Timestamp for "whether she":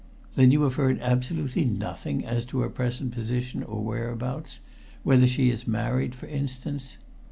5.03-5.51